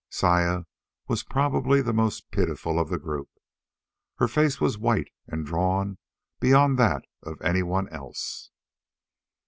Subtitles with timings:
[0.09, 0.63] Saya
[1.07, 3.29] was probably the most pitiful of the group.
[4.15, 5.99] Her face was white and drawn
[6.39, 8.49] beyond that of any one else.